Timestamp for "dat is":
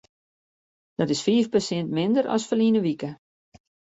0.99-1.23